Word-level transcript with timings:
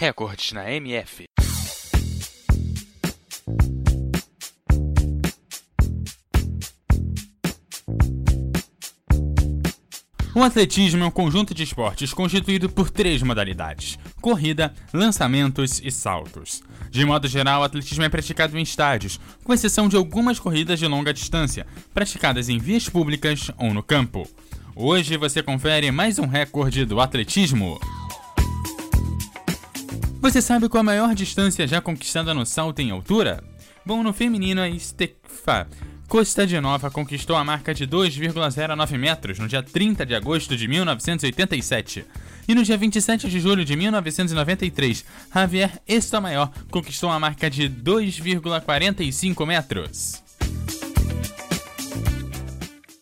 Recordes 0.00 0.52
na 0.52 0.70
MF. 0.70 1.24
O 10.32 10.40
atletismo 10.40 11.02
é 11.02 11.06
um 11.06 11.10
conjunto 11.10 11.52
de 11.52 11.64
esportes 11.64 12.14
constituído 12.14 12.68
por 12.68 12.90
três 12.90 13.24
modalidades: 13.24 13.98
corrida, 14.20 14.72
lançamentos 14.92 15.80
e 15.82 15.90
saltos. 15.90 16.62
De 16.92 17.04
modo 17.04 17.26
geral, 17.26 17.62
o 17.62 17.64
atletismo 17.64 18.04
é 18.04 18.08
praticado 18.08 18.56
em 18.56 18.62
estádios, 18.62 19.18
com 19.42 19.52
exceção 19.52 19.88
de 19.88 19.96
algumas 19.96 20.38
corridas 20.38 20.78
de 20.78 20.86
longa 20.86 21.12
distância, 21.12 21.66
praticadas 21.92 22.48
em 22.48 22.60
vias 22.60 22.88
públicas 22.88 23.50
ou 23.58 23.74
no 23.74 23.82
campo. 23.82 24.30
Hoje 24.76 25.16
você 25.16 25.42
confere 25.42 25.90
mais 25.90 26.20
um 26.20 26.26
recorde 26.28 26.84
do 26.84 27.00
atletismo. 27.00 27.80
Você 30.20 30.42
sabe 30.42 30.68
qual 30.68 30.80
a 30.80 30.84
maior 30.84 31.14
distância 31.14 31.64
já 31.66 31.80
conquistada 31.80 32.34
no 32.34 32.44
salto 32.44 32.80
em 32.80 32.90
altura? 32.90 33.42
Bom, 33.86 34.02
no 34.02 34.12
feminino 34.12 34.60
é. 34.60 34.72
Costa 36.08 36.44
de 36.44 36.60
Nova 36.60 36.90
conquistou 36.90 37.36
a 37.36 37.44
marca 37.44 37.72
de 37.72 37.86
2,09 37.86 38.98
metros 38.98 39.38
no 39.38 39.46
dia 39.46 39.62
30 39.62 40.04
de 40.04 40.16
agosto 40.16 40.56
de 40.56 40.66
1987. 40.66 42.04
E 42.48 42.54
no 42.54 42.64
dia 42.64 42.76
27 42.76 43.28
de 43.28 43.38
julho 43.38 43.64
de 43.64 43.76
1993, 43.76 45.04
Javier 45.32 45.80
Estamaior 45.86 46.50
conquistou 46.68 47.10
a 47.10 47.20
marca 47.20 47.48
de 47.48 47.70
2,45 47.70 49.46
metros. 49.46 50.27